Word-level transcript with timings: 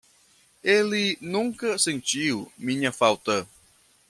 Ele 0.63 1.15
nunca 1.21 1.77
sentiu 1.77 2.51
minha 2.57 2.91
falta 2.91 3.47